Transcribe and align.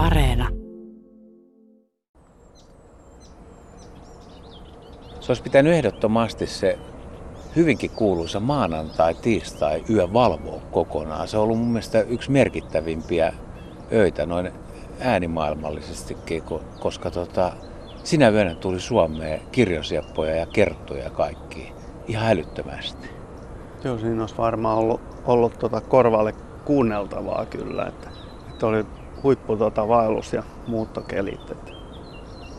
Areena. 0.00 0.48
Se 5.20 5.32
olisi 5.32 5.42
pitänyt 5.42 5.72
ehdottomasti 5.72 6.46
se 6.46 6.78
hyvinkin 7.56 7.90
kuuluisa 7.90 8.40
maanantai, 8.40 9.14
tiistai 9.14 9.84
yö 9.90 10.12
valvoa 10.12 10.60
kokonaan. 10.70 11.28
Se 11.28 11.36
on 11.36 11.42
ollut 11.44 11.58
mun 11.58 11.68
mielestä 11.68 12.00
yksi 12.00 12.30
merkittävimpiä 12.30 13.32
öitä 13.92 14.26
noin 14.26 14.52
äänimaailmallisestikin, 15.00 16.42
koska 16.80 17.10
tota, 17.10 17.52
sinä 18.04 18.28
yönä 18.28 18.54
tuli 18.54 18.80
Suomeen 18.80 19.40
kirjosieppoja 19.52 20.36
ja 20.36 20.46
kerttuja 20.46 21.04
ja 21.04 21.10
kaikki 21.10 21.72
ihan 22.06 22.30
älyttömästi. 22.30 23.08
Joo, 23.84 23.98
siinä 23.98 24.22
olisi 24.22 24.38
varmaan 24.38 24.78
ollut, 24.78 25.00
ollut 25.24 25.58
tota 25.58 25.80
korvalle 25.80 26.34
kuunneltavaa 26.64 27.46
kyllä, 27.46 27.86
että, 27.86 28.10
että 28.50 28.66
oli 28.66 28.84
huippu 29.22 29.56
tota 29.56 29.88
vaellus 29.88 30.32
ja 30.32 30.42
muuttokelit. 30.66 31.50
Että 31.50 31.72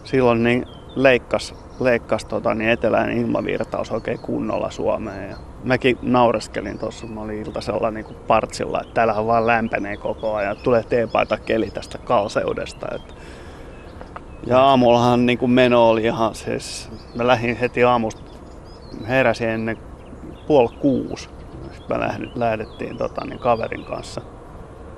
silloin 0.03 0.43
niin 0.43 0.65
leikkas, 0.95 1.55
leikkas 1.79 2.25
tota, 2.25 2.53
niin 2.53 2.69
eteläinen 2.69 3.17
ilmavirtaus 3.17 3.91
oikein 3.91 4.19
kunnolla 4.19 4.71
Suomeen. 4.71 5.29
Ja 5.29 5.37
mäkin 5.63 5.97
naureskelin 6.01 6.79
tuossa, 6.79 7.07
mä 7.07 7.21
olin 7.21 7.45
iltasella 7.45 7.91
niin 7.91 8.05
kuin 8.05 8.17
partsilla, 8.27 8.81
että 8.81 8.93
täällähän 8.93 9.27
vaan 9.27 9.47
lämpenee 9.47 9.97
koko 9.97 10.35
ajan, 10.35 10.57
tulee 10.63 10.83
teepaita 10.83 11.37
keli 11.37 11.71
tästä 11.71 11.97
kalseudesta. 11.97 12.87
Että 12.95 13.13
ja 14.47 14.59
aamullahan 14.59 15.25
niin 15.25 15.37
kuin 15.37 15.51
meno 15.51 15.89
oli 15.89 16.03
ihan 16.03 16.35
siis, 16.35 16.89
mä 17.15 17.27
lähdin 17.27 17.55
heti 17.55 17.83
aamusta, 17.83 18.21
heräsin 19.07 19.49
ennen 19.49 19.77
puoli 20.47 20.69
kuusi. 20.79 21.29
Sitten 21.71 21.99
me 21.99 22.31
lähdettiin 22.35 22.97
tota, 22.97 23.25
niin 23.25 23.39
kaverin 23.39 23.85
kanssa 23.85 24.21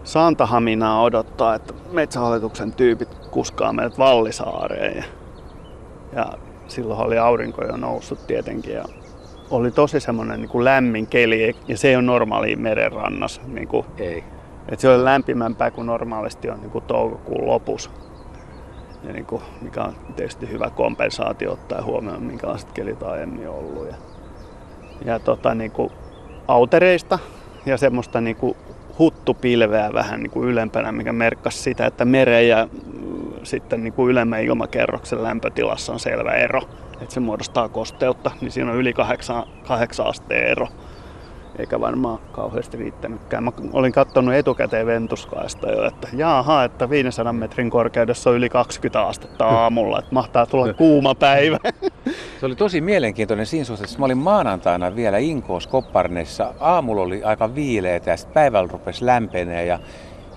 Santahaminaa 0.03 1.01
odottaa, 1.01 1.55
että 1.55 1.73
metsähallituksen 1.91 2.73
tyypit 2.73 3.15
kuskaa 3.31 3.73
meidät 3.73 3.97
Vallisaareen. 3.97 4.97
Ja, 4.97 5.03
ja 6.15 6.33
silloin 6.67 7.05
oli 7.05 7.17
aurinko 7.17 7.65
jo 7.65 7.77
noussut 7.77 8.27
tietenkin. 8.27 8.73
Ja 8.73 8.85
oli 9.51 9.71
tosi 9.71 9.99
semmoinen 9.99 10.41
niin 10.41 10.49
kuin 10.49 10.65
lämmin 10.65 11.07
keli 11.07 11.55
ja 11.67 11.77
se 11.77 11.87
ei 11.87 11.95
ole 11.95 12.03
normaali 12.03 12.55
merenrannassa. 12.55 13.41
Niin 13.47 13.67
kuin, 13.67 13.85
ei. 13.97 14.23
Et 14.69 14.79
se 14.79 14.89
oli 14.89 15.03
lämpimämpää 15.03 15.71
kuin 15.71 15.87
normaalisti 15.87 16.49
on 16.49 16.59
niin 16.61 16.71
kuin 16.71 16.83
toukokuun 16.83 17.47
lopussa. 17.47 17.89
Ja 19.03 19.13
niin 19.13 19.25
kuin, 19.25 19.41
mikä 19.61 19.81
on 19.81 19.95
tietysti 20.15 20.49
hyvä 20.49 20.69
kompensaatio 20.69 21.51
ottaa 21.51 21.81
huomioon, 21.81 22.23
minkälaiset 22.23 22.71
kelit 22.71 23.03
aiemmin 23.03 23.49
ollut. 23.49 23.87
Ja, 23.87 23.95
ja 25.05 25.19
tota, 25.19 25.55
niin 25.55 25.71
kuin 25.71 25.91
autereista 26.47 27.19
ja 27.65 27.77
semmoista 27.77 28.21
niin 28.21 28.35
kuin 28.35 28.57
huttupilveä 28.99 29.93
vähän 29.93 30.19
niin 30.19 30.31
kuin 30.31 30.49
ylempänä, 30.49 30.91
mikä 30.91 31.13
merkkasi 31.13 31.57
sitä, 31.57 31.85
että 31.85 32.05
meren 32.05 32.47
ja 32.47 32.67
sitten 33.43 33.83
niin 33.83 33.93
kuin 33.93 34.11
ylemmän 34.11 34.43
ilmakerroksen 34.43 35.23
lämpötilassa 35.23 35.93
on 35.93 35.99
selvä 35.99 36.31
ero. 36.31 36.61
Että 37.01 37.13
se 37.13 37.19
muodostaa 37.19 37.69
kosteutta, 37.69 38.31
niin 38.41 38.51
siinä 38.51 38.71
on 38.71 38.77
yli 38.77 38.93
8, 38.93 39.43
8 39.67 40.05
asteen 40.05 40.47
ero 40.47 40.67
eikä 41.59 41.79
varmaan 41.79 42.19
kauheasti 42.31 42.77
riittänytkään. 42.77 43.43
Mä 43.43 43.51
olin 43.73 43.91
katsonut 43.91 44.33
etukäteen 44.33 44.85
ventuskaista 44.85 45.71
jo, 45.71 45.87
että 45.87 46.07
jaaha, 46.13 46.63
että 46.63 46.89
500 46.89 47.33
metrin 47.33 47.69
korkeudessa 47.69 48.29
on 48.29 48.35
yli 48.35 48.49
20 48.49 49.01
astetta 49.01 49.45
aamulla, 49.45 49.99
että 49.99 50.13
mahtaa 50.13 50.45
tulla 50.45 50.73
kuuma 50.73 51.15
päivä. 51.15 51.59
Se 52.43 52.47
oli 52.47 52.55
tosi 52.55 52.81
mielenkiintoinen 52.81 53.45
siinä 53.45 53.65
suhteessa. 53.65 53.99
Mä 53.99 54.05
olin 54.05 54.17
maanantaina 54.17 54.95
vielä 54.95 55.17
Inkoos 55.17 55.67
Kopparneissa. 55.67 56.53
Aamulla 56.59 57.01
oli 57.01 57.23
aika 57.23 57.55
viileitä 57.55 58.11
ja 58.11 58.17
sitten 58.17 58.33
päivällä 58.33 58.69
rupesi 58.71 59.05
lämpenee 59.05 59.65
ja 59.65 59.79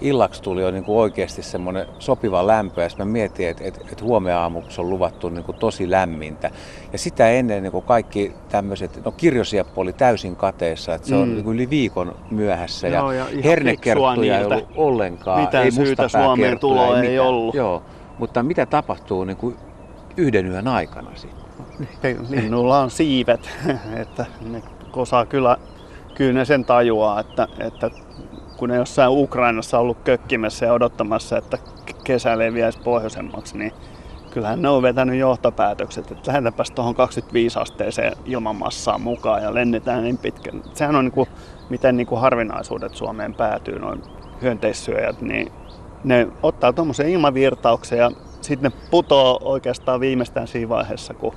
illaksi 0.00 0.42
tuli 0.42 0.62
jo 0.62 0.70
niin 0.70 0.84
kuin 0.84 0.98
oikeasti 0.98 1.42
semmoinen 1.42 1.86
sopiva 1.98 2.46
lämpö 2.46 2.82
ja 2.82 2.88
sitten 2.88 3.06
mä 3.06 3.12
mietin, 3.12 3.48
että, 3.48 3.64
että, 3.64 3.80
että 3.92 4.04
huomenna 4.04 4.40
aamuksi 4.40 4.80
on 4.80 4.90
luvattu 4.90 5.28
niin 5.28 5.44
kuin 5.44 5.58
tosi 5.58 5.90
lämmintä. 5.90 6.50
Ja 6.92 6.98
sitä 6.98 7.30
ennen 7.30 7.62
niin 7.62 7.72
kuin 7.72 7.84
kaikki 7.84 8.32
tämmöiset, 8.48 9.04
no 9.04 9.12
kirjosieppo 9.12 9.80
oli 9.80 9.92
täysin 9.92 10.36
kateessa, 10.36 10.94
että 10.94 11.08
se 11.08 11.14
mm. 11.14 11.22
on 11.22 11.34
niin 11.34 11.44
kuin 11.44 11.54
yli 11.54 11.70
viikon 11.70 12.16
myöhässä 12.30 12.88
joo, 12.88 13.12
ja, 13.12 13.26
ja 13.32 13.42
hernekerttuja 13.44 14.38
ei 14.38 14.44
ollut 14.44 14.68
ollenkaan. 14.76 15.40
Mitään 15.40 15.64
ei 15.64 15.70
syytä 15.70 16.08
Suomeen 16.08 16.58
tuloa 16.58 17.00
ei, 17.00 17.08
ei 17.08 17.18
ollut. 17.18 17.54
Joo, 17.54 17.82
mutta 18.18 18.42
mitä 18.42 18.66
tapahtuu 18.66 19.24
niin 19.24 19.36
kuin 19.36 19.56
yhden 20.16 20.46
yön 20.46 20.68
aikana 20.68 21.10
sitten? 21.14 21.45
Linnulla 22.28 22.80
on 22.80 22.90
siivet, 22.90 23.50
että 24.02 24.26
ne 24.40 24.62
osaa 24.92 25.26
kyllä, 25.26 25.56
kyllä 26.14 26.32
ne 26.32 26.44
sen 26.44 26.64
tajuaa, 26.64 27.20
että, 27.20 27.48
että 27.58 27.90
kun 28.56 28.68
ne 28.68 28.76
jossain 28.76 29.10
Ukrainassa 29.10 29.78
ollut 29.78 29.98
kökkimässä 30.04 30.66
ja 30.66 30.72
odottamassa, 30.72 31.38
että 31.38 31.58
kesä 32.04 32.38
leviäisi 32.38 32.78
pohjoisemmaksi, 32.78 33.58
niin 33.58 33.72
kyllähän 34.30 34.62
ne 34.62 34.68
on 34.68 34.82
vetänyt 34.82 35.18
johtopäätökset, 35.18 36.10
että 36.10 36.32
lähdetäänpäs 36.32 36.70
tuohon 36.70 36.94
25 36.94 37.58
asteeseen 37.58 38.12
ilmanmassaan 38.24 39.00
mukaan 39.00 39.42
ja 39.42 39.54
lennetään 39.54 40.04
niin 40.04 40.18
pitkän. 40.18 40.62
Sehän 40.74 40.96
on 40.96 41.04
niin 41.04 41.12
kuin, 41.12 41.28
miten 41.70 41.96
niin 41.96 42.06
kuin 42.06 42.20
harvinaisuudet 42.20 42.94
Suomeen 42.94 43.34
päätyy, 43.34 43.78
noin 43.78 44.02
hyönteissyöjät, 44.42 45.20
niin 45.20 45.52
ne 46.04 46.28
ottaa 46.42 46.72
tuommoisen 46.72 47.08
ilmavirtauksen 47.08 47.98
ja 47.98 48.10
sitten 48.46 48.70
ne 48.70 48.78
putoo 48.90 49.38
oikeastaan 49.42 50.00
viimeistään 50.00 50.48
siinä 50.48 50.68
vaiheessa, 50.68 51.14
kun, 51.14 51.34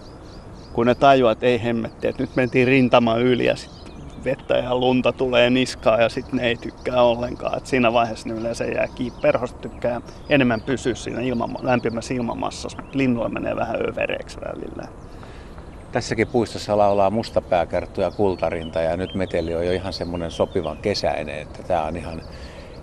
kun 0.74 0.86
ne 0.86 0.96
tajuaa, 0.96 1.32
että 1.32 1.46
ei 1.46 1.64
hemmetti, 1.64 2.08
että 2.08 2.24
nyt 2.24 2.36
mentiin 2.36 2.68
rintama 2.68 3.18
yli 3.18 3.46
ja 3.46 3.56
sit 3.56 3.80
vettä 4.24 4.58
ja 4.58 4.76
lunta 4.76 5.12
tulee 5.12 5.50
niskaan 5.50 6.02
ja 6.02 6.10
sitten 6.10 6.38
ne 6.38 6.48
ei 6.48 6.56
tykkää 6.56 7.04
ollenkaan. 7.04 7.58
Et 7.58 7.66
siinä 7.66 7.94
vaiheessa 7.94 8.30
ne 8.30 8.36
yleensä 8.36 8.66
jää 8.66 8.88
kiinni. 8.96 9.20
Tykkää 9.62 10.02
enemmän 10.30 10.62
pysyä 10.62 10.96
siinä 10.96 11.22
ilman, 11.22 11.56
lämpimässä 11.62 12.14
ilmamassassa, 12.14 12.82
mutta 12.82 12.98
linnuilla 12.98 13.30
menee 13.30 13.56
vähän 13.56 13.76
övereeksi 13.90 14.38
välillä. 14.42 14.88
Tässäkin 15.92 16.28
puistossa 16.28 16.78
laulaa 16.78 17.10
mustapääkerttu 17.10 18.02
ja 18.02 18.12
kultarinta 18.12 18.82
ja 18.82 18.98
nyt 18.98 19.16
meteli 19.16 19.56
on 19.56 19.66
jo 19.66 19.72
ihan 19.72 19.94
semmoinen 19.94 20.32
sopivan 20.32 20.78
kesäinen, 20.78 21.40
että 21.40 21.64
tämä 21.64 21.84
on 21.84 21.98
ihan, 21.98 22.22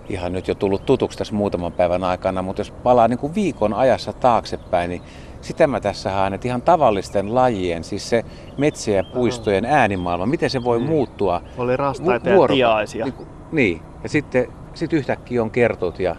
ihan 0.09 0.31
nyt 0.31 0.47
jo 0.47 0.55
tullut 0.55 0.85
tutuksi 0.85 1.17
tässä 1.17 1.35
muutaman 1.35 1.73
päivän 1.73 2.03
aikana, 2.03 2.41
mutta 2.41 2.59
jos 2.59 2.71
palaa 2.71 3.07
niin 3.07 3.19
kuin 3.19 3.35
viikon 3.35 3.73
ajassa 3.73 4.13
taaksepäin, 4.13 4.89
niin 4.89 5.01
sitä 5.41 5.67
mä 5.67 5.79
tässä 5.79 6.11
haen, 6.11 6.33
että 6.33 6.47
ihan 6.47 6.61
tavallisten 6.61 7.35
lajien, 7.35 7.83
siis 7.83 8.09
se 8.09 8.25
metsien 8.57 8.97
ja 8.97 9.03
puistojen 9.13 9.65
äänimaailma, 9.65 10.25
miten 10.25 10.49
se 10.49 10.63
voi 10.63 10.77
niin. 10.77 10.89
muuttua. 10.89 11.41
Oli 11.57 11.77
rastaita 11.77 12.29
vu- 12.29 12.41
ja 12.41 12.47
tiaisia. 12.47 13.05
Niin, 13.05 13.27
niin, 13.51 13.81
ja 14.03 14.09
sitten 14.09 14.47
sit 14.73 14.93
yhtäkkiä 14.93 15.41
on 15.41 15.51
kertut 15.51 15.99
ja 15.99 16.15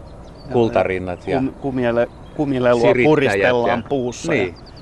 kultarinnat. 0.53 1.29
Ja, 1.29 1.39
kum, 1.39 1.53
kumiele, 1.53 2.09
kumilelua 2.37 2.93
puristellaan 3.05 3.79
ja, 3.79 3.89
puussa. 3.89 4.33
Niin. 4.33 4.55
Ja 4.59 4.78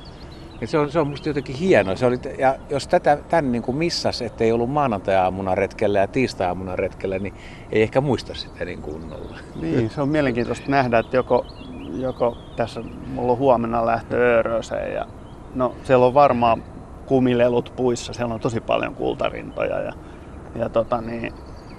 se 0.64 0.78
on, 0.78 0.90
se 0.90 0.98
on 0.98 1.08
musta 1.08 1.28
jotenkin 1.28 1.56
hienoa. 1.56 1.96
Se 1.96 2.06
oli, 2.06 2.18
ja 2.38 2.56
jos 2.70 2.88
tätä, 2.88 3.18
tämän 3.28 3.52
niin 3.52 3.62
kuin 3.62 3.76
missas, 3.76 4.22
ettei 4.22 4.52
ollut 4.52 4.70
maanantai-aamuna 4.70 5.54
retkellä 5.54 5.98
ja 5.98 6.06
tiistai-aamuna 6.06 6.76
retkellä, 6.76 7.18
niin 7.18 7.34
ei 7.72 7.82
ehkä 7.82 8.00
muista 8.00 8.34
sitä 8.34 8.64
niin 8.64 8.82
kunnolla. 8.82 9.38
Niin, 9.60 9.90
se 9.90 10.00
on 10.00 10.08
mielenkiintoista 10.08 10.70
nähdä, 10.70 10.98
että 10.98 11.16
joko 11.16 11.46
joko 12.00 12.36
tässä 12.56 12.80
mulla 13.06 13.32
on 13.32 13.38
huomenna 13.38 13.86
lähtö 13.86 14.16
Ööröseen 14.16 14.94
ja 14.94 15.06
no 15.54 15.74
siellä 15.84 16.06
on 16.06 16.14
varmaan 16.14 16.62
kumilelut 17.06 17.72
puissa, 17.76 18.12
siellä 18.12 18.34
on 18.34 18.40
tosi 18.40 18.60
paljon 18.60 18.94
kultarintoja 18.94 19.80
ja, 19.80 19.92
ja 20.54 20.68
tota 20.68 21.00
niin, 21.00 21.32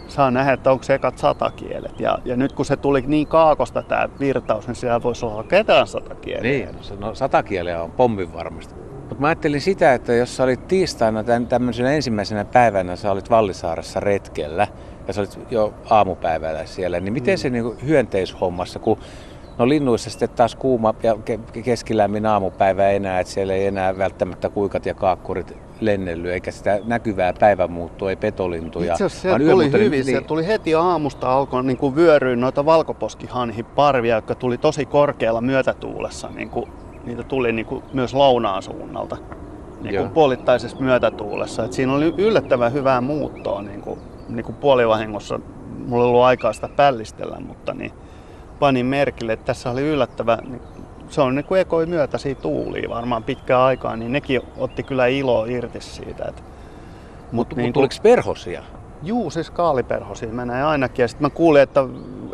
saa 0.09 0.31
nähdä, 0.31 0.53
että 0.53 0.71
onko 0.71 0.83
se 0.83 0.93
ekat 0.93 1.17
satakielet. 1.17 1.99
Ja, 1.99 2.19
ja 2.25 2.35
nyt 2.35 2.53
kun 2.53 2.65
se 2.65 2.75
tuli 2.75 3.03
niin 3.07 3.27
kaakosta 3.27 3.83
tämä 3.83 4.09
virtaus, 4.19 4.67
niin 4.67 4.75
siellä 4.75 5.03
voisi 5.03 5.25
olla 5.25 5.43
ketään 5.43 5.87
satakieliä. 5.87 6.51
Niin, 6.51 6.99
no 6.99 7.15
satakieliä 7.15 7.83
on 7.83 7.91
pommin 7.91 8.33
varmasti. 8.33 8.75
Mutta 8.99 9.15
mä 9.21 9.27
ajattelin 9.27 9.61
sitä, 9.61 9.93
että 9.93 10.13
jos 10.13 10.37
sä 10.37 10.43
olit 10.43 10.67
tiistaina 10.67 11.23
tämän, 11.23 11.47
tämmöisenä 11.47 11.91
ensimmäisenä 11.91 12.45
päivänä, 12.45 12.95
sä 12.95 13.11
olit 13.11 13.29
Vallisaaressa 13.29 13.99
retkellä 13.99 14.67
ja 15.07 15.13
sä 15.13 15.21
olit 15.21 15.39
jo 15.51 15.73
aamupäivällä 15.89 16.65
siellä, 16.65 16.99
niin 16.99 17.13
miten 17.13 17.33
mm. 17.33 17.37
se 17.37 17.49
niin 17.49 17.77
hyönteishommassa, 17.85 18.79
kun 18.79 18.99
No 19.57 19.69
linnuissa 19.69 20.09
sitten 20.09 20.29
taas 20.29 20.55
kuuma 20.55 20.93
ja 21.03 21.17
keskilämmin 21.63 22.25
aamupäivä 22.25 22.89
enää, 22.89 23.19
että 23.19 23.33
siellä 23.33 23.53
ei 23.53 23.65
enää 23.65 23.97
välttämättä 23.97 24.49
kuikat 24.49 24.85
ja 24.85 24.93
kaakkurit 24.93 25.57
lennellyt, 25.81 26.31
eikä 26.31 26.51
sitä 26.51 26.79
näkyvää 26.85 27.33
päivämuuttua, 27.39 28.09
ei 28.09 28.15
petolintuja. 28.15 28.93
Itse 28.93 29.03
asiassa 29.03 29.37
se 29.37 29.45
tuli 29.51 29.71
hyvin, 29.71 29.91
niin... 29.91 30.05
se 30.05 30.21
tuli 30.21 30.47
heti 30.47 30.75
aamusta 30.75 31.33
alkoi 31.33 31.63
niin 31.63 31.77
kuin 31.77 31.95
vyöryä 31.95 32.35
noita 32.35 32.65
valkoposkihanhi 32.65 33.63
parvia, 33.63 34.15
jotka 34.15 34.35
tuli 34.35 34.57
tosi 34.57 34.85
korkealla 34.85 35.41
myötätuulessa, 35.41 36.29
niin 36.35 36.49
kuin, 36.49 36.71
niitä 37.05 37.23
tuli 37.23 37.53
niin 37.53 37.65
kuin 37.65 37.83
myös 37.93 38.13
lounaan 38.13 38.63
suunnalta. 38.63 39.17
Niin 39.81 39.95
kuin 39.95 40.09
puolittaisessa 40.09 40.77
myötätuulessa. 40.79 41.63
Et 41.63 41.73
siinä 41.73 41.93
oli 41.93 42.13
yllättävän 42.17 42.73
hyvää 42.73 43.01
muuttoa 43.01 43.61
niin 43.61 43.81
kuin, 43.81 43.99
niin 44.29 44.45
kuin 44.45 44.55
puolivahingossa. 44.55 45.39
Mulla 45.87 46.03
ei 46.03 46.09
ollut 46.09 46.23
aikaa 46.23 46.53
sitä 46.53 46.69
pällistellä, 46.75 47.39
mutta 47.39 47.73
niin, 47.73 47.91
panin 48.59 48.85
merkille, 48.85 49.33
että 49.33 49.45
tässä 49.45 49.69
oli 49.69 49.81
yllättävä, 49.81 50.37
niin 50.47 50.61
se 51.09 51.21
on 51.21 51.35
niin 51.35 51.45
kuin 51.45 51.61
ekoi 51.61 51.85
myötäisiä 51.85 52.35
tuulia 52.35 52.89
varmaan 52.89 53.23
pitkään 53.23 53.61
aikaa, 53.61 53.95
niin 53.95 54.11
nekin 54.11 54.41
otti 54.57 54.83
kyllä 54.83 55.07
iloa 55.07 55.45
irti 55.45 55.81
siitä. 55.81 56.25
Että, 56.27 56.41
mutta 57.31 57.55
niin 57.55 57.73
tuliko 57.73 57.95
perhosia? 58.03 58.63
Juu, 59.03 59.29
siis 59.29 59.51
kaaliperhosia 59.51 60.29
mä 60.29 60.45
näin 60.45 60.65
ainakin. 60.65 61.03
Ja 61.03 61.07
sitten 61.07 61.25
mä 61.25 61.29
kuulin, 61.29 61.61
että 61.61 61.83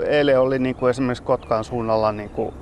eilen 0.05 0.39
oli 0.39 0.59
niin 0.59 0.75
kuin 0.75 0.89
esimerkiksi 0.89 1.23
Kotkaan 1.23 1.63
suunnalla 1.63 2.11
niin 2.11 2.29
kuin 2.29 2.53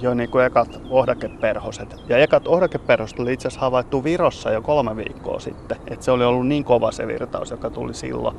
jo 0.00 0.14
niin 0.14 0.30
kuin 0.30 0.44
ekat 0.44 0.80
ohdakeperhoset. 0.90 1.96
Ja 2.08 2.18
ekat 2.18 2.48
ohdakeperhoset 2.48 3.20
oli 3.20 3.32
itse 3.32 3.48
asiassa 3.48 3.60
havaittu 3.60 4.04
Virossa 4.04 4.50
jo 4.50 4.62
kolme 4.62 4.96
viikkoa 4.96 5.40
sitten. 5.40 5.76
Että 5.90 6.04
se 6.04 6.10
oli 6.10 6.24
ollut 6.24 6.46
niin 6.46 6.64
kova 6.64 6.92
se 6.92 7.06
virtaus, 7.06 7.50
joka 7.50 7.70
tuli 7.70 7.94
silloin. 7.94 8.36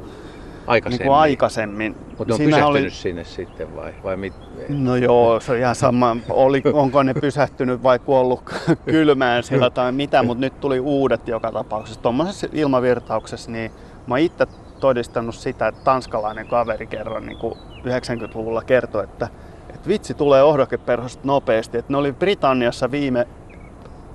Aikaisemmin. 0.68 1.00
Niin 1.00 1.08
kuin 1.08 1.18
aikaisemmin. 1.18 1.96
Mutta 2.18 2.34
on 2.34 2.40
pysähtynyt 2.40 2.94
sinne 2.94 3.24
sitten 3.24 3.76
vai, 3.76 3.94
vai 4.04 4.18
mit? 4.18 4.34
No 4.70 4.96
joo, 4.96 5.40
se 5.40 5.52
on 5.52 5.58
ihan 5.58 5.76
sama, 5.76 6.18
oli, 6.30 6.62
onko 6.74 7.04
ne 7.04 7.14
pysähtynyt 7.14 7.84
vai 7.84 8.00
kuollut 8.00 8.44
kylmään 8.86 9.44
sillä 9.44 9.70
tai 9.70 9.92
mitä, 9.92 10.24
mutta 10.24 10.42
nyt 10.42 10.60
tuli 10.60 10.80
uudet 10.80 11.28
joka 11.28 11.52
tapauksessa. 11.52 12.02
Tuommoisessa 12.02 12.48
ilmavirtauksessa, 12.54 13.52
niin 13.52 13.72
mä 14.08 14.18
itse 14.18 14.48
todistanut 14.80 15.36
sitä, 15.36 15.68
että 15.68 15.82
tanskalainen 15.84 16.48
kaveri 16.48 16.88
kerran 16.88 17.26
niin 17.26 17.38
kuin 17.38 17.54
90-luvulla 17.84 18.62
kertoi, 18.62 19.04
että, 19.04 19.28
että 19.70 19.88
vitsi 19.88 20.14
tulee 20.14 20.44
ohdokeperhoset 20.44 21.24
nopeasti. 21.24 21.78
Että 21.78 21.94
ne 21.94 21.98
oli 21.98 22.14
Britanniassa 22.14 22.92
viime 22.92 23.28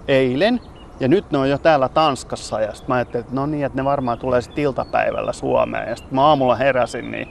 eilen 0.08 0.60
ja 1.00 1.08
nyt 1.08 1.30
ne 1.30 1.38
on 1.38 1.50
jo 1.50 1.58
täällä 1.58 1.88
Tanskassa. 1.88 2.60
Ja 2.60 2.74
sitten 2.74 2.88
mä 2.88 2.94
ajattelin, 2.94 3.24
että 3.24 3.34
no 3.34 3.46
niin, 3.46 3.64
että 3.64 3.78
ne 3.78 3.84
varmaan 3.84 4.18
tulee 4.18 4.40
sitten 4.40 4.64
iltapäivällä 4.64 5.32
Suomeen. 5.32 5.88
Ja 5.88 5.96
sitten 5.96 6.14
mä 6.14 6.26
aamulla 6.26 6.54
heräsin, 6.54 7.10
niin 7.10 7.28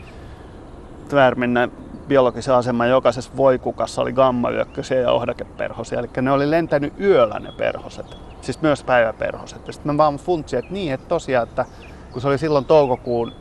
Tvärminnän 1.09 1.71
biologisen 2.07 2.55
aseman 2.55 2.89
jokaisessa 2.89 3.31
voikukassa 3.37 4.01
oli 4.01 4.13
gammayökkösiä 4.13 4.99
ja 4.99 5.11
ohdakeperhosia. 5.11 5.99
Eli 5.99 6.07
ne 6.21 6.31
oli 6.31 6.51
lentänyt 6.51 6.93
yöllä 6.99 7.39
ne 7.39 7.51
perhoset, 7.51 8.17
siis 8.41 8.61
myös 8.61 8.83
päiväperhoset. 8.83 9.67
Ja 9.67 9.73
sitten 9.73 9.93
mä 9.93 9.97
vaan 9.97 10.17
funtsin, 10.17 10.59
että 10.59 10.73
niin, 10.73 10.93
että 10.93 11.07
tosiaan, 11.07 11.47
että 11.47 11.65
kun 12.11 12.21
se 12.21 12.27
oli 12.27 12.37
silloin 12.37 12.65
toukokuun 12.65 13.33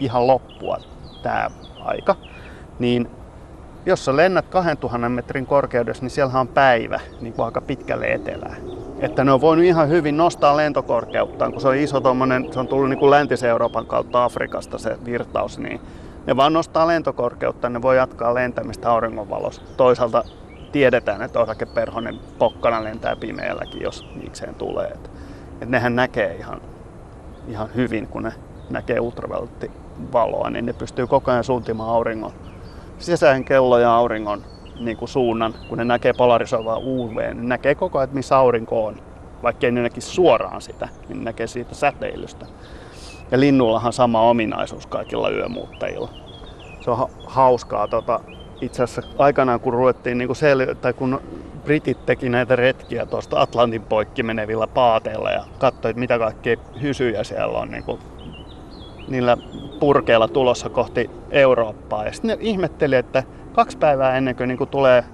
ihan 0.00 0.26
loppua 0.26 0.78
tämä 1.22 1.50
aika, 1.84 2.16
niin 2.78 3.10
jos 3.86 4.04
sä 4.04 4.16
lennät 4.16 4.48
2000 4.48 5.08
metrin 5.08 5.46
korkeudessa, 5.46 6.02
niin 6.02 6.10
siellä 6.10 6.40
on 6.40 6.48
päivä 6.48 7.00
niin 7.20 7.32
kuin 7.32 7.46
aika 7.46 7.60
pitkälle 7.60 8.06
etelään. 8.06 8.56
Että 9.00 9.24
ne 9.24 9.32
on 9.32 9.40
voinut 9.40 9.64
ihan 9.64 9.88
hyvin 9.88 10.16
nostaa 10.16 10.56
lentokorkeuttaan, 10.56 11.52
kun 11.52 11.60
se 11.60 11.68
on 11.68 11.76
iso 11.76 12.00
tommonen, 12.00 12.52
se 12.52 12.60
on 12.60 12.68
tullut 12.68 12.88
niin 12.88 12.98
kuin 12.98 13.10
Läntis-Euroopan 13.10 13.86
kautta 13.86 14.24
Afrikasta 14.24 14.78
se 14.78 14.98
virtaus, 15.04 15.58
niin 15.58 15.80
ne 16.26 16.36
vaan 16.36 16.52
nostaa 16.52 16.86
lentokorkeutta, 16.86 17.68
ne 17.68 17.82
voi 17.82 17.96
jatkaa 17.96 18.34
lentämistä 18.34 18.90
auringonvalossa. 18.90 19.62
Toisaalta 19.76 20.24
tiedetään, 20.72 21.22
että 21.22 21.40
osakeperhonen 21.40 22.18
pokkana 22.38 22.84
lentää 22.84 23.16
pimeälläkin, 23.16 23.82
jos 23.82 24.06
niikseen 24.14 24.54
tulee. 24.54 24.88
Et, 24.88 25.10
et 25.60 25.68
nehän 25.68 25.96
näkee 25.96 26.36
ihan, 26.36 26.60
ihan 27.48 27.68
hyvin, 27.74 28.06
kun 28.06 28.22
ne 28.22 28.32
näkee 28.70 29.00
ultraviolettivaloa, 29.00 30.50
niin 30.50 30.66
ne 30.66 30.72
pystyy 30.72 31.06
koko 31.06 31.30
ajan 31.30 31.44
suuntimaan 31.44 31.90
auringon 31.90 32.32
sisään 32.98 33.44
kello 33.44 33.78
ja 33.78 33.94
auringon 33.94 34.44
niin 34.80 34.96
kuin 34.96 35.08
suunnan, 35.08 35.54
kun 35.68 35.78
ne 35.78 35.84
näkee 35.84 36.12
polarisoivaa 36.12 36.78
UV, 36.78 37.16
niin 37.16 37.48
näkee 37.48 37.74
koko 37.74 37.98
ajan, 37.98 38.04
että 38.04 38.16
missä 38.16 38.36
aurinko 38.36 38.86
on. 38.86 38.96
Vaikka 39.42 39.66
ei 39.66 39.72
ne 39.72 39.82
näkisi 39.82 40.08
suoraan 40.10 40.62
sitä, 40.62 40.88
niin 41.08 41.24
näkee 41.24 41.46
siitä 41.46 41.74
säteilystä. 41.74 42.46
Ja 43.30 43.40
linnullahan 43.40 43.92
sama 43.92 44.20
ominaisuus 44.22 44.86
kaikilla 44.86 45.30
yömuuttajilla. 45.30 46.08
Se 46.80 46.90
on 46.90 46.98
ha- 46.98 47.08
hauskaa. 47.26 47.88
Tota, 47.88 48.20
itse 48.60 48.82
asiassa 48.82 49.10
aikanaan 49.18 49.60
kun 49.60 49.72
ruvettiin, 49.72 50.18
niin 50.18 50.28
kuin 50.28 50.36
sel- 50.36 50.74
tai 50.74 50.92
kun 50.92 51.20
britit 51.64 52.06
teki 52.06 52.28
näitä 52.28 52.56
retkiä 52.56 53.06
tuosta 53.06 53.40
Atlantin 53.40 53.82
poikki 53.82 54.22
menevillä 54.22 54.66
paateilla 54.66 55.30
ja 55.30 55.44
katsoi, 55.58 55.92
mitä 55.92 56.18
kaikkea 56.18 56.56
hysyjä 56.82 57.24
siellä 57.24 57.58
on 57.58 57.70
niin 57.70 57.84
kuin 57.84 58.00
niillä 59.10 59.36
purkeilla 59.80 60.28
tulossa 60.28 60.68
kohti 60.68 61.10
Eurooppaa. 61.30 62.04
Ja 62.04 62.12
sitten 62.12 62.28
ne 62.28 62.36
ihmetteli, 62.40 62.96
että 62.96 63.22
kaksi 63.52 63.78
päivää 63.78 64.16
ennen 64.16 64.36
kuin, 64.36 64.48
niin 64.48 64.58
kuin 64.58 64.70
tulee 64.70 65.04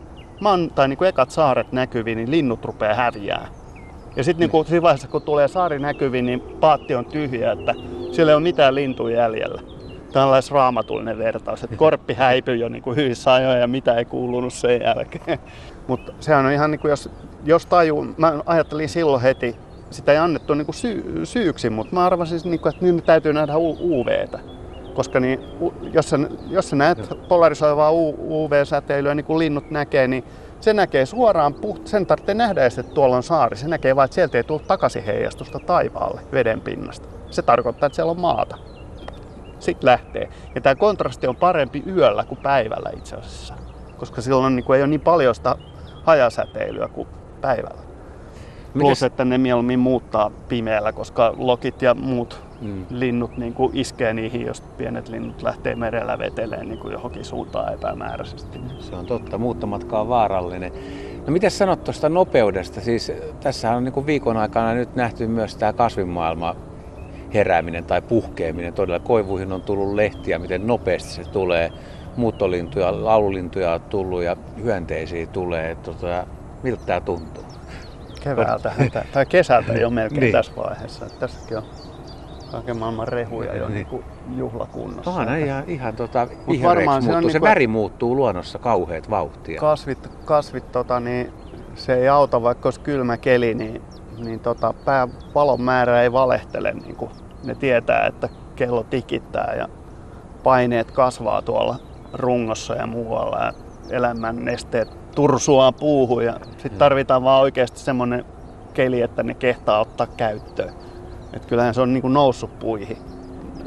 man, 0.40 0.70
tai 0.70 0.88
niin 0.88 0.96
kuin 0.96 1.08
ekat 1.08 1.30
saaret 1.30 1.72
näkyviin, 1.72 2.18
niin 2.18 2.30
linnut 2.30 2.64
rupeaa 2.64 2.94
häviää. 2.94 3.48
Ja 4.16 4.24
sitten 4.24 4.50
niin 4.54 4.66
siinä 4.66 4.82
vaiheessa, 4.82 5.08
kun 5.08 5.22
tulee 5.22 5.48
saari 5.48 5.78
näkyviin, 5.78 6.26
niin 6.26 6.40
paatti 6.40 6.94
on 6.94 7.04
tyhjä, 7.04 7.52
että 7.52 7.74
siellä 8.12 8.32
ei 8.32 8.36
ole 8.36 8.42
mitään 8.42 8.74
lintuja 8.74 9.16
jäljellä. 9.16 9.62
Tällais 10.12 10.50
raamatullinen 10.50 11.18
vertaus, 11.18 11.64
että 11.64 11.76
korppi 11.76 12.14
häipyi 12.14 12.60
jo 12.60 12.68
niin 12.68 12.82
kuin 12.82 12.96
hyvissä 12.96 13.32
ajoin 13.32 13.60
ja 13.60 13.66
mitä 13.66 13.94
ei 13.94 14.04
kuulunut 14.04 14.52
sen 14.52 14.80
jälkeen. 14.82 15.38
Mutta 15.88 16.12
sehän 16.20 16.46
on 16.46 16.52
ihan 16.52 16.70
niin 16.70 16.78
kuin 16.78 16.90
jos, 16.90 17.10
jos 17.44 17.66
tajuu, 17.66 18.06
mä 18.16 18.32
ajattelin 18.46 18.88
silloin 18.88 19.22
heti, 19.22 19.56
sitä 19.94 20.12
ei 20.12 20.18
annettu 20.18 20.54
niin 20.54 20.66
kuin 20.66 20.74
syy, 20.74 21.26
syyksi, 21.26 21.70
mutta 21.70 21.94
mä 21.94 22.06
arvasin, 22.06 22.40
niin 22.44 22.60
kuin, 22.60 22.74
että 22.74 22.86
nyt 22.86 23.04
täytyy 23.04 23.32
nähdä 23.32 23.52
UVtä. 23.58 24.38
Koska 24.94 25.20
niin, 25.20 25.40
jos, 25.92 26.10
sä, 26.10 26.18
jos 26.48 26.70
sä 26.70 26.76
näet 26.76 26.98
polarisoivaa 27.28 27.92
UV-säteilyä, 27.92 29.14
niin 29.14 29.24
kuin 29.24 29.38
linnut 29.38 29.70
näkee, 29.70 30.08
niin 30.08 30.24
se 30.60 30.74
näkee 30.74 31.06
suoraan, 31.06 31.54
puht, 31.54 31.86
sen 31.86 32.06
tarvitsee 32.06 32.34
nähdä 32.34 32.62
edes, 32.62 32.78
että 32.78 32.94
tuolla 32.94 33.16
on 33.16 33.22
saari. 33.22 33.56
Se 33.56 33.68
näkee 33.68 33.96
vain, 33.96 34.04
että 34.04 34.14
sieltä 34.14 34.38
ei 34.38 34.44
tule 34.44 34.60
takaisin 34.66 35.04
heijastusta 35.04 35.58
taivaalle 35.58 36.20
veden 36.32 36.60
pinnasta. 36.60 37.08
Se 37.30 37.42
tarkoittaa, 37.42 37.86
että 37.86 37.96
siellä 37.96 38.10
on 38.10 38.20
maata. 38.20 38.58
Sitten 39.58 39.86
lähtee. 39.86 40.28
Ja 40.54 40.60
tämä 40.60 40.74
kontrasti 40.74 41.26
on 41.26 41.36
parempi 41.36 41.82
yöllä 41.86 42.24
kuin 42.24 42.40
päivällä 42.42 42.90
itse 42.96 43.16
asiassa. 43.16 43.54
Koska 43.96 44.20
silloin 44.20 44.56
niin 44.56 44.64
kuin, 44.64 44.76
ei 44.76 44.82
ole 44.82 44.90
niin 44.90 45.00
paljon 45.00 45.34
sitä 45.34 45.56
hajasäteilyä 46.02 46.88
kuin 46.88 47.08
päivällä. 47.40 47.93
Plus, 48.78 49.02
että 49.02 49.24
ne 49.24 49.38
mieluummin 49.38 49.78
muuttaa 49.78 50.30
pimeällä, 50.48 50.92
koska 50.92 51.34
lokit 51.36 51.82
ja 51.82 51.94
muut 51.94 52.40
mm. 52.60 52.86
linnut 52.90 53.36
niin 53.36 53.54
kuin 53.54 53.70
iskee 53.76 54.14
niihin, 54.14 54.46
jos 54.46 54.60
pienet 54.60 55.08
linnut 55.08 55.42
lähtee 55.42 55.74
merellä 55.74 56.18
veteleen 56.18 56.68
niin 56.68 56.78
kuin 56.78 56.92
johonkin 56.92 57.24
suuntaan 57.24 57.74
epämääräisesti. 57.74 58.60
Se 58.78 58.96
on 58.96 59.06
totta, 59.06 59.38
muuttomatka 59.38 60.00
on 60.00 60.08
vaarallinen. 60.08 60.72
No 61.26 61.32
mitä 61.32 61.50
sanot 61.50 61.84
tuosta 61.84 62.08
nopeudesta? 62.08 62.80
Siis 62.80 63.12
tässä 63.40 63.70
on 63.70 63.84
niin 63.84 63.92
kuin 63.92 64.06
viikon 64.06 64.36
aikana 64.36 64.74
nyt 64.74 64.94
nähty 64.96 65.26
myös 65.26 65.56
tämä 65.56 65.72
kasvimaailma 65.72 66.56
herääminen 67.34 67.84
tai 67.84 68.02
puhkeaminen. 68.02 68.72
Todella 68.72 68.98
koivuihin 68.98 69.52
on 69.52 69.62
tullut 69.62 69.94
lehtiä, 69.94 70.38
miten 70.38 70.66
nopeasti 70.66 71.10
se 71.10 71.24
tulee. 71.24 71.72
Muuttolintuja, 72.16 73.04
laululintuja 73.04 73.72
on 73.72 73.80
tullut 73.80 74.22
ja 74.22 74.36
hyönteisiä 74.62 75.26
tulee. 75.26 75.74
Tota, 75.74 76.26
miltä 76.62 76.86
tämä 76.86 77.00
tuntuu? 77.00 77.44
Keväältä 78.24 78.72
tai 79.12 79.26
kesältä 79.26 79.72
jo 79.72 79.90
melkein 79.90 80.20
niin. 80.20 80.32
tässä 80.32 80.52
vaiheessa. 80.56 81.06
Tässäkin 81.20 81.56
on 81.56 81.64
kaiken 82.50 82.76
maailman 82.76 83.08
rehuja 83.08 83.56
jo 83.56 83.68
niin. 83.68 83.86
niin 83.90 84.04
juhlakunnossa. 84.36 85.10
Onhan 85.10 85.38
ihan, 85.38 85.64
ihan 85.66 85.96
tota, 85.96 86.28
varmaan 86.62 87.02
se, 87.02 87.14
on 87.14 87.22
niin 87.22 87.32
se 87.32 87.38
kuin, 87.38 87.48
väri 87.48 87.66
muuttuu 87.66 88.16
luonnossa 88.16 88.58
kauheat 88.58 89.10
vauhtia. 89.10 89.60
Kasvit, 89.60 90.10
kasvit 90.24 90.72
tota, 90.72 91.00
niin 91.00 91.32
se 91.74 91.94
ei 91.94 92.08
auta, 92.08 92.42
vaikka 92.42 92.66
olisi 92.66 92.80
kylmä 92.80 93.16
keli, 93.16 93.54
niin, 93.54 93.82
niin 94.18 94.40
tota, 94.40 94.74
pää, 94.84 95.08
valon 95.34 95.62
määrä 95.62 96.02
ei 96.02 96.12
valehtele. 96.12 96.72
Niin 96.72 96.96
kuin 96.96 97.10
ne 97.44 97.54
tietää, 97.54 98.06
että 98.06 98.28
kello 98.56 98.82
tikittää 98.82 99.54
ja 99.58 99.68
paineet 100.42 100.90
kasvaa 100.90 101.42
tuolla 101.42 101.76
rungossa 102.12 102.74
ja 102.74 102.86
muualla. 102.86 103.38
Ja 103.38 103.52
elämän 103.90 104.44
nesteet 104.44 105.03
tursuaa 105.14 105.72
puuhun 105.72 106.24
ja 106.24 106.40
sitten 106.50 106.78
tarvitaan 106.78 107.24
vaan 107.24 107.42
oikeasti 107.42 107.80
semmoinen 107.80 108.24
keli, 108.74 109.02
että 109.02 109.22
ne 109.22 109.34
kehtaa 109.34 109.80
ottaa 109.80 110.06
käyttöön. 110.06 110.74
Et 111.32 111.46
kyllähän 111.46 111.74
se 111.74 111.80
on 111.80 111.92
niinku 111.92 112.08
noussut 112.08 112.58
puihin. 112.58 112.98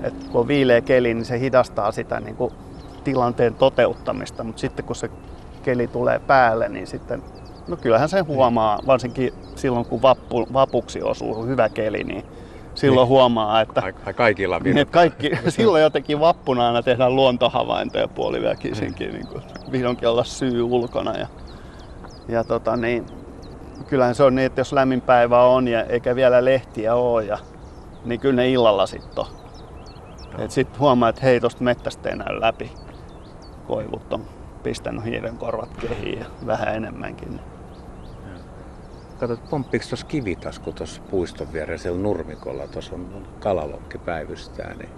Et 0.04 0.14
kun 0.32 0.42
on 0.42 0.48
viileä 0.48 0.82
keli, 0.82 1.14
niin 1.14 1.26
se 1.26 1.40
hidastaa 1.40 1.92
sitä 1.92 2.20
niinku 2.20 2.54
tilanteen 3.04 3.56
toteuttamista, 3.56 4.44
mutta 4.44 4.60
sitten 4.60 4.86
kun 4.86 4.96
se 4.96 5.10
keli 5.64 5.88
tulee 5.88 6.20
päälle, 6.20 6.70
niin 6.70 6.88
sitten 6.88 7.24
no 7.68 7.78
kyllähän 7.78 8.10
se 8.10 8.20
huomaa, 8.20 8.80
varsinkin 8.88 9.34
silloin 9.56 9.86
kun 9.86 10.02
vappu, 10.02 10.48
vapuksi 10.54 11.04
osuu 11.04 11.46
hyvä 11.46 11.70
keli, 11.70 12.04
niin 12.04 12.26
silloin 12.78 13.06
niin. 13.06 13.10
huomaa, 13.10 13.62
että 13.62 13.94
kaikilla 14.16 14.62
että 14.66 14.92
kaikki, 14.92 15.32
silloin 15.48 15.84
jotenkin 15.84 16.20
vappuna 16.20 16.68
aina 16.68 16.84
tehdään 16.84 17.16
luontohavaintoja 17.16 18.08
puoliväkisinkin, 18.08 19.14
niin 19.14 19.28
kuin 19.28 19.44
vihdoinkin 19.72 20.10
olla 20.10 20.24
syy 20.24 20.62
ulkona. 20.62 21.18
Ja, 21.18 21.28
ja 22.28 22.44
tota, 22.44 22.78
niin, 22.78 23.06
kyllähän 23.88 24.16
se 24.16 24.24
on 24.24 24.36
niin, 24.36 24.46
että 24.46 24.62
jos 24.62 24.74
lämmin 24.74 25.02
päivä 25.02 25.44
on 25.44 25.68
ja 25.68 25.84
eikä 25.84 26.16
vielä 26.16 26.46
lehtiä 26.46 26.96
ole, 26.96 27.24
ja, 27.24 27.38
niin 28.06 28.20
kyllä 28.20 28.36
ne 28.36 28.50
illalla 28.50 28.86
sitten 28.86 29.20
on. 29.20 29.28
No. 30.38 30.50
Sitten 30.50 30.80
huomaa, 30.80 31.10
että 31.10 31.22
hei, 31.22 31.40
tosta 31.40 31.64
mettästä 31.64 32.10
ei 32.10 32.16
näy 32.16 32.42
läpi. 32.42 32.72
Koivut 33.68 34.14
on 34.14 34.26
pistänyt 34.64 35.06
hiiren 35.06 35.38
korvat 35.38 35.78
kehiin 35.78 36.20
ja 36.20 36.26
vähän 36.46 36.76
enemmänkin. 36.76 37.40
Kato, 39.20 39.38
pomppiiko 39.50 39.86
tuossa 39.90 40.06
kivitasku 40.06 40.72
tuossa 40.72 41.02
puiston 41.12 41.54
vieressä 41.54 41.84
siellä 41.84 42.02
nurmikolla, 42.02 42.68
tuossa 42.68 42.96
on 42.96 43.28
kalalokki 43.40 43.98
päivystää, 43.98 44.74
niin 44.74 44.90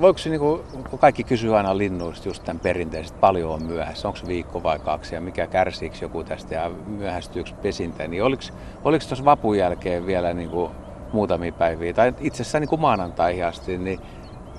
voiko 0.00 0.18
se, 0.18 0.30
niin 0.30 0.40
kuin, 0.40 0.62
kun 0.90 0.98
kaikki 0.98 1.24
kysyy 1.24 1.56
aina 1.56 1.78
linnuista 1.78 2.28
just 2.28 2.44
tämän 2.44 2.60
perinteisesti, 2.60 3.18
paljon 3.20 3.50
on 3.50 3.62
myöhässä, 3.62 4.08
onko 4.08 4.18
se 4.18 4.26
viikko 4.26 4.62
vai 4.62 4.78
kaksi 4.78 5.14
ja 5.14 5.20
mikä 5.20 5.46
kärsiikö 5.46 5.96
joku 6.00 6.24
tästä 6.24 6.54
ja 6.54 6.70
myöhästyykö 6.86 7.50
pesintä, 7.62 8.08
niin 8.08 8.24
oliko, 8.24 8.42
oliko 8.84 9.04
tuossa 9.08 9.24
vapun 9.24 9.58
jälkeen 9.58 10.06
vielä 10.06 10.34
niin 10.34 10.50
kuin 10.50 10.70
muutamia 11.12 11.52
päiviä 11.52 11.92
tai 11.92 12.14
itse 12.20 12.42
asiassa 12.42 12.60
niin 12.60 12.68
kuin 12.68 12.80
maanantaihin 12.80 13.46
asti, 13.46 13.78
niin 13.78 14.00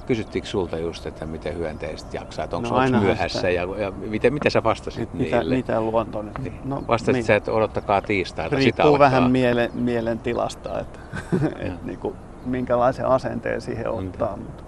kysyttiinkö 0.10 0.50
sulta 0.50 0.78
just, 0.78 1.06
että 1.06 1.26
miten 1.26 1.58
hyönteiset 1.58 2.14
jaksaa, 2.14 2.44
että 2.46 2.58
onko 2.58 2.70
No 2.70 2.76
ainahan 2.76 3.06
myöhässä 3.06 3.40
sitä- 3.40 3.50
ja, 3.50 3.68
ja 3.78 3.92
miten, 3.92 4.34
miten 4.34 4.52
sä 4.52 4.64
vastasit 4.64 5.14
mitä, 5.14 5.40
niille? 5.40 5.56
mitä 5.56 5.82
luonto 5.82 6.22
nyt? 6.22 6.38
Niin. 6.40 6.60
No, 6.66 6.84
Vastasit 6.88 7.14
niin. 7.14 7.24
sä, 7.26 7.36
että 7.36 7.52
odottakaa 7.52 8.02
tiistailta, 8.02 8.56
sitä 8.56 8.64
Riippuu 8.66 8.86
alkaa. 8.86 9.00
vähän 9.00 9.32
miele, 9.32 9.72
mielen 9.74 10.20
tilasta, 10.20 10.80
että 10.80 11.00
et 11.68 11.84
niinku, 11.86 12.16
minkälaisen 12.46 13.06
asenteen 13.06 13.62
siihen 13.62 13.90
ottaa. 13.90 14.38
Mutta 14.38 14.64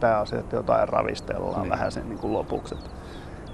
tämä 0.00 0.18
asia, 0.18 0.38
että 0.38 0.56
jotain 0.56 0.88
ravistellaan 0.88 1.52
Niin. 1.52 1.62
niin. 1.62 1.70
vähän 1.70 1.92
sen 1.92 2.08
niinku 2.08 2.32
lopuksi. 2.32 2.74
Et, 2.74 2.90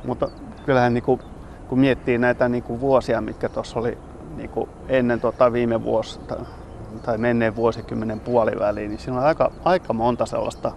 mutta 0.05 0.29
kyllähän 0.67 0.95
niinku, 0.95 1.21
kun 1.69 1.79
miettii 1.79 2.19
näitä 2.19 2.49
niinku 2.49 2.81
vuosia, 2.81 3.21
mitkä 3.21 3.49
tuossa 3.49 3.79
oli 3.79 3.99
niinku 4.37 4.69
ennen 4.89 5.21
tota 5.21 5.53
viime 5.53 5.83
vuosta 5.85 6.37
tai 7.03 7.19
menneen 7.19 7.57
vuosikymmenen 7.57 8.21
puoliväliin, 8.21 8.91
niin 8.91 8.99
siinä 8.99 9.19
on 9.19 9.25
aika, 9.27 9.51
aika 9.65 9.93
monta 9.93 10.27
sellaista 10.27 10.73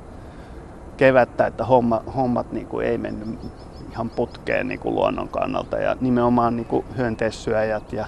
kevättä, 0.97 1.47
että 1.47 1.65
homma, 1.65 2.03
hommat 2.15 2.51
niinku 2.51 2.79
ei 2.79 2.97
mennyt 2.97 3.39
ihan 3.91 4.09
putkeen 4.09 4.67
niinku 4.67 4.91
luonnon 4.91 5.29
kannalta 5.29 5.77
ja 5.77 5.95
nimenomaan 6.01 6.55
niinku 6.55 6.85
hyönteissyöjät 6.97 7.93
ja 7.93 8.05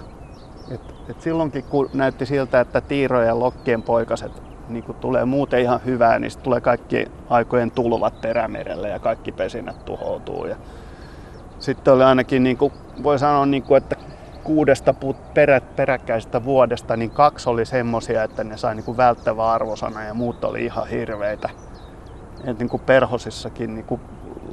et, 0.72 0.82
et 1.10 1.22
silloinkin 1.22 1.63
kun 1.63 1.89
näytti 1.94 2.25
siltä, 2.25 2.60
että 2.60 2.82
Tiiro 2.82 3.24
ja 3.24 3.39
Lokkien 3.39 3.82
poikaset 3.82 4.42
niin 4.70 4.84
kun 4.84 4.96
tulee 4.96 5.25
muuten 5.25 5.62
ihan 5.62 5.80
hyvää, 5.86 6.20
niin 6.20 6.32
tulee 6.44 6.62
kaikki 6.62 7.08
aikojen 7.30 7.72
tulvat 7.72 8.22
terämerelle 8.22 8.89
ja 8.89 9.00
kaikki 9.00 9.32
pesinät 9.32 9.86
tuhoutuu. 9.86 10.46
Ja 10.46 10.56
sitten 11.60 11.94
oli 11.94 12.04
ainakin, 12.04 12.44
niin 12.44 12.58
kuin, 12.58 12.74
voi 13.04 13.20
sanoa, 13.20 13.46
niin 13.46 13.63
kuin, 13.63 13.77
että 13.77 13.96
kuudesta 14.44 14.96
perä, 15.34 15.62
peräkkäisestä 15.62 16.44
vuodesta, 16.44 16.98
niin 16.98 17.12
kaksi 17.12 17.50
oli 17.50 17.65
semmosia, 17.65 18.24
että 18.24 18.44
ne 18.44 18.58
sai 18.58 18.75
niin 18.75 18.84
kuin 18.84 18.98
välttävä 18.98 19.51
arvosana 19.51 20.04
ja 20.04 20.13
muut 20.13 20.44
oli 20.44 20.65
ihan 20.65 20.88
hirveitä. 20.88 21.50
Et 22.46 22.60
niin 22.60 22.70
kuin 22.70 22.82
perhosissakin 22.86 23.75
niin 23.75 23.86
kuin 23.86 24.02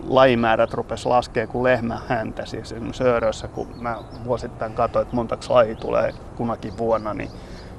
lajimäärät 0.06 0.74
rupes 0.74 1.06
laskee 1.06 1.46
kuin 1.46 1.62
lehmä 1.62 2.00
häntä. 2.08 2.46
Siis 2.46 2.72
esimerkiksi 2.72 3.04
Öörössä, 3.04 3.48
kun 3.48 3.68
mä 3.80 3.98
vuosittain 4.24 4.72
katsoin, 4.72 5.02
että 5.02 5.16
montako 5.16 5.42
laji 5.48 5.74
tulee 5.74 6.14
kunakin 6.36 6.78
vuonna, 6.78 7.14
niin 7.14 7.30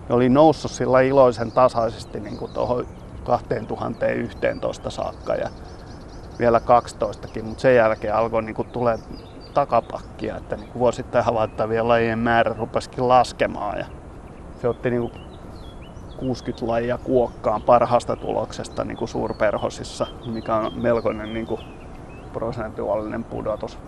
ne 0.09 0.15
oli 0.15 0.29
noussut 0.29 0.71
sillä 0.71 1.01
iloisen 1.01 1.51
tasaisesti 1.51 2.19
niin 2.19 2.37
kuin 2.37 2.53
tuohon 2.53 2.85
2011 3.23 4.89
saakka 4.89 5.35
ja 5.35 5.49
vielä 6.39 6.59
12kin, 6.59 7.43
mutta 7.43 7.61
sen 7.61 7.75
jälkeen 7.75 8.15
alkoi 8.15 8.43
niin 8.43 8.55
kuin 8.55 8.67
tulee 8.67 8.99
takapakkia, 9.53 10.37
että 10.37 10.55
niin 10.55 10.67
kuin 10.67 10.79
vuosittain 10.79 11.25
havaittavien 11.25 11.87
lajien 11.87 12.19
määrä 12.19 12.55
rupesikin 12.57 13.07
laskemaan 13.07 13.79
ja 13.79 13.85
se 14.61 14.67
otti 14.67 14.89
niin 14.89 15.01
kuin 15.01 15.32
60 16.23 16.67
lajia 16.67 16.97
kuokkaan 16.97 17.61
parhaasta 17.61 18.15
tuloksesta 18.15 18.83
niin 18.83 18.97
kuin 18.97 19.09
suurperhosissa, 19.09 20.07
mikä 20.25 20.55
on 20.55 20.71
melkoinen 20.75 21.33
niin 21.33 21.45
kuin 21.45 21.61
prosentuaalinen 22.33 23.23
pudotus, 23.23 23.79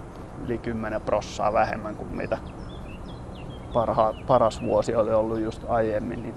yli 0.45 0.57
10 0.57 1.01
prossaa 1.01 1.53
vähemmän 1.53 1.95
kuin 1.95 2.15
mitä 2.15 2.37
parha, 3.73 4.13
paras 4.27 4.61
vuosi 4.61 4.95
oli 4.95 5.13
ollut 5.13 5.39
just 5.39 5.65
aiemmin. 5.67 6.23
Niin 6.23 6.35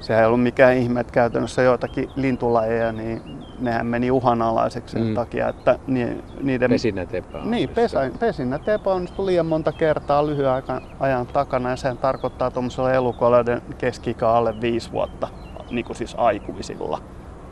sehän 0.00 0.20
ei 0.20 0.26
ollut 0.26 0.42
mikään 0.42 0.76
ihme, 0.76 1.00
että 1.00 1.12
käytännössä 1.12 1.62
joitakin 1.62 2.10
lintulajeja, 2.16 2.92
niin 2.92 3.22
nehän 3.60 3.86
meni 3.86 4.10
uhanalaiseksi 4.10 4.92
sen 4.92 5.06
Mm. 5.06 5.14
takia, 5.14 5.48
että 5.48 5.78
ni, 5.86 6.22
niiden... 6.42 6.70
Pesinät 6.70 7.14
epäonnistu. 7.14 7.50
Niin, 7.50 7.68
pesä, 7.68 8.10
pesinnät 8.20 8.68
epäonnistui 8.68 9.26
liian 9.26 9.46
monta 9.46 9.72
kertaa 9.72 10.26
lyhyen 10.26 10.50
ajan, 10.50 10.82
ajan 11.00 11.26
takana 11.26 11.70
ja 11.70 11.76
sehän 11.76 11.98
tarkoittaa 11.98 12.50
tuommoisella 12.50 12.92
elukoiden 12.92 13.62
keski 13.78 14.16
alle 14.22 14.60
viisi 14.60 14.92
vuotta, 14.92 15.28
niin 15.70 15.84
kuin 15.84 15.96
siis 15.96 16.14
aikuisilla. 16.18 16.98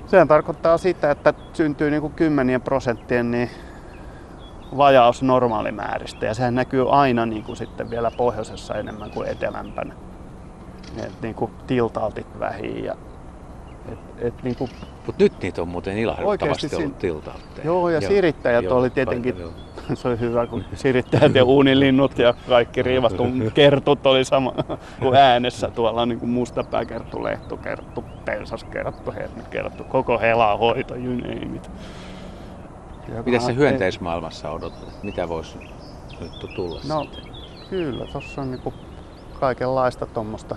Sehän 0.06 0.28
tarkoittaa 0.28 0.78
sitä, 0.78 1.10
että 1.10 1.34
syntyy 1.52 1.90
niin 1.90 2.00
kuin 2.00 2.12
kymmenien 2.12 2.60
prosenttien 2.62 3.30
niin 3.30 3.50
vajaus 4.76 5.22
normaalimääristä 5.22 6.26
ja 6.26 6.34
sehän 6.34 6.54
näkyy 6.54 6.90
aina 6.90 7.26
niin 7.26 7.44
kuin 7.44 7.56
sitten 7.56 7.90
vielä 7.90 8.10
pohjoisessa 8.10 8.74
enemmän 8.74 9.10
kuin 9.10 9.28
etelämpänä. 9.28 9.94
Et 11.02 11.12
niin 11.22 11.34
kuin 11.34 11.50
tiltaltit 11.66 12.38
vähiin 12.38 12.84
ja 12.84 12.94
et, 13.92 13.98
et 14.18 14.34
niin 14.42 14.56
kuin 14.56 14.70
Mutta 15.06 15.24
nyt 15.24 15.32
niitä 15.42 15.62
on 15.62 15.68
muuten 15.68 15.98
ilahduttavasti 15.98 16.44
Oikeesti 16.44 16.76
ollut 16.76 16.86
siinä- 16.88 17.00
tiltautteja. 17.00 17.66
Joo, 17.66 17.88
ja 17.88 18.00
sirittäjät 18.00 18.64
joo, 18.64 18.78
oli 18.78 18.90
tietenkin, 18.90 19.38
joo. 19.38 19.50
se 19.94 20.08
oli 20.08 20.20
hyvä, 20.20 20.46
kun 20.46 20.64
sirittäjät 20.74 21.34
ja 21.34 21.44
uunilinnut 21.44 22.18
ja 22.18 22.34
kaikki 22.48 22.82
riivattu 22.82 23.26
kertut 23.54 24.06
oli 24.06 24.24
sama 24.24 24.52
kuin 25.00 25.16
äänessä 25.16 25.68
tuolla 25.70 26.06
niin 26.06 26.18
kuin 26.20 26.30
mustapääkerttu, 26.30 27.24
lehtokerttu, 27.24 28.04
pensaskerttu, 28.24 29.12
hernekerttu, 29.12 29.84
koko 29.84 30.18
helahoito, 30.18 30.94
you 30.94 31.14
name 31.14 31.56
it. 31.56 31.70
Mitä 33.26 33.38
se 33.40 33.54
hyönteismaailmassa 33.54 34.50
odotat? 34.50 35.02
Mitä 35.02 35.28
voisi 35.28 35.58
nyt 36.20 36.54
tulla 36.56 36.80
No 36.88 37.02
sitten? 37.02 37.22
kyllä, 37.70 38.06
tuossa 38.12 38.40
on 38.40 38.50
niinku 38.50 38.74
kaikenlaista 39.40 40.06
tuommoista 40.06 40.56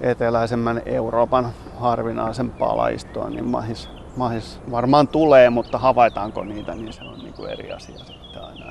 eteläisemmän 0.00 0.82
Euroopan 0.86 1.48
harvinaisempaa 1.78 2.76
lajistoa, 2.76 3.30
niin 3.30 3.46
mahis, 3.46 3.88
mahis 4.16 4.60
varmaan 4.70 5.08
tulee, 5.08 5.50
mutta 5.50 5.78
havaitaanko 5.78 6.44
niitä, 6.44 6.74
niin 6.74 6.92
se 6.92 7.04
on 7.04 7.18
niinku 7.18 7.44
eri 7.44 7.72
asia 7.72 7.98
sitten 7.98 8.44
aina. 8.44 8.67